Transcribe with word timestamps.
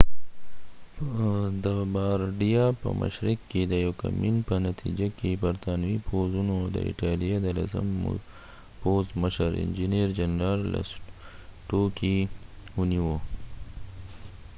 په 0.95 1.09
د 1.65 1.67
بارډیا 1.93 2.65
په 2.81 2.89
مشرق 3.01 3.39
کې 3.51 3.61
د 3.67 3.73
یوکمین 3.85 4.35
په 4.47 4.55
نتیجه 4.67 5.07
کې 5.19 5.31
برطانوي 5.43 5.97
پوځونو 6.07 6.55
د 6.75 6.77
ایټالیا 6.89 7.37
د 7.43 7.47
لسم 7.57 7.87
پوځ 8.81 9.05
مشر 9.21 9.49
انچېنیر 9.63 10.07
جنرال 10.19 10.59
لسټوکې 10.73 12.17
general 12.27 12.27
lastucci 12.27 12.77
ونیو 12.77 13.13